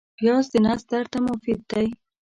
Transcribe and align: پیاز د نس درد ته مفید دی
پیاز 0.17 0.45
د 0.53 0.55
نس 0.65 0.81
درد 0.91 1.07
ته 1.13 1.19
مفید 1.27 1.61
دی 1.71 1.87